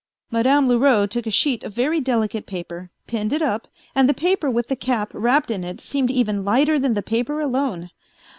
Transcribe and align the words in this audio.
Madame 0.31 0.67
Leroux 0.67 1.05
took 1.05 1.27
a 1.27 1.29
sheet 1.29 1.63
of 1.63 1.75
very 1.75 1.99
delicate 2.01 2.47
paper, 2.47 2.89
pinned 3.05 3.31
it 3.31 3.43
up, 3.43 3.67
and 3.93 4.09
the 4.09 4.15
paper 4.15 4.49
with 4.49 4.67
the 4.67 4.75
cap 4.75 5.11
wrapped 5.13 5.51
in 5.51 5.63
it 5.63 5.79
seemed 5.79 6.09
even 6.09 6.43
lighter 6.43 6.79
than 6.79 6.95
the 6.95 7.03
paper 7.03 7.39
alone. 7.39 7.91